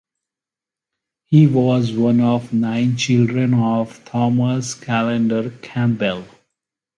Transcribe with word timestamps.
He 1.27 1.45
was 1.45 1.93
one 1.93 2.21
of 2.21 2.51
nine 2.53 2.97
children 2.97 3.53
of 3.53 4.03
Thomas 4.03 4.73
Callender 4.73 5.51
Campbell. 5.61 6.25